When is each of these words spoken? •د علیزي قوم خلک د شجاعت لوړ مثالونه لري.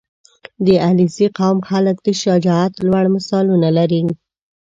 •د 0.65 0.67
علیزي 0.87 1.27
قوم 1.37 1.57
خلک 1.69 1.95
د 2.01 2.07
شجاعت 2.21 2.73
لوړ 2.85 3.05
مثالونه 3.15 3.69
لري. 3.77 4.01